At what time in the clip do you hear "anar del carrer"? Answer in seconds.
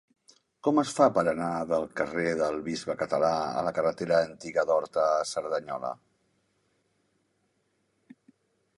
1.31-2.31